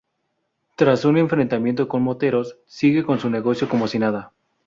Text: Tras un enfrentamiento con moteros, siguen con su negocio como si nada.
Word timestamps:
Tras 0.77 1.05
un 1.05 1.19
enfrentamiento 1.19 1.87
con 1.87 2.01
moteros, 2.01 2.57
siguen 2.65 3.03
con 3.03 3.19
su 3.19 3.29
negocio 3.29 3.69
como 3.69 3.87
si 3.87 3.99
nada. 3.99 4.31